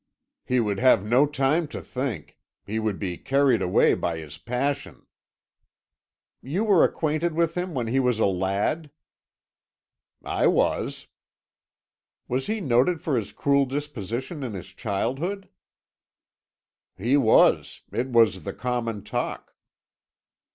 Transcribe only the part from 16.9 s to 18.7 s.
"He was; it was the